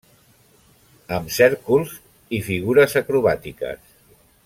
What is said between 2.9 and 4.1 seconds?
acrobàtiques.